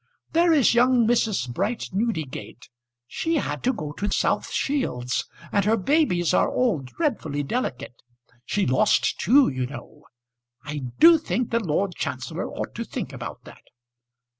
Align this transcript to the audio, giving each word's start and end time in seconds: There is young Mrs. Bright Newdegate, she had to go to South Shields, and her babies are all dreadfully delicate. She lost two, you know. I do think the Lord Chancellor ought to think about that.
There 0.31 0.51
is 0.51 0.73
young 0.73 1.05
Mrs. 1.05 1.47
Bright 1.53 1.89
Newdegate, 1.93 2.69
she 3.05 3.35
had 3.35 3.63
to 3.63 3.71
go 3.71 3.91
to 3.91 4.09
South 4.11 4.49
Shields, 4.49 5.27
and 5.51 5.63
her 5.65 5.77
babies 5.77 6.33
are 6.33 6.49
all 6.49 6.79
dreadfully 6.79 7.43
delicate. 7.43 8.01
She 8.43 8.65
lost 8.65 9.19
two, 9.19 9.47
you 9.47 9.67
know. 9.67 10.07
I 10.65 10.85
do 10.97 11.19
think 11.19 11.51
the 11.51 11.59
Lord 11.59 11.93
Chancellor 11.93 12.47
ought 12.49 12.73
to 12.73 12.83
think 12.83 13.13
about 13.13 13.43
that. 13.43 13.61